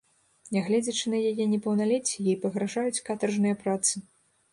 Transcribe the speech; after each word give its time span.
Нягледзячы 0.55 1.11
на 1.13 1.19
яе 1.31 1.45
непаўналецце, 1.51 2.15
ей 2.31 2.37
пагражаюць 2.45 3.03
катаржныя 3.11 3.59
працы. 3.63 3.93